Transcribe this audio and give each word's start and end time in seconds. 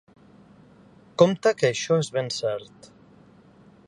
Compta 1.23 1.53
que 1.59 1.69
això 1.71 1.99
és 2.05 2.11
ben 2.17 2.31
cert. 2.39 2.89